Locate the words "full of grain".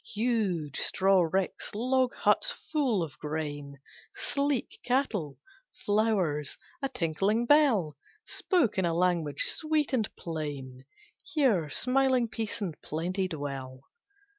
2.51-3.79